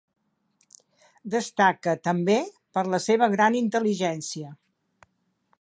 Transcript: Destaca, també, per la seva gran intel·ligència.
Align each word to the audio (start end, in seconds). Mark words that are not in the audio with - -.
Destaca, 1.33 1.95
també, 2.09 2.39
per 2.79 2.87
la 2.95 3.03
seva 3.09 3.31
gran 3.37 3.61
intel·ligència. 3.63 4.55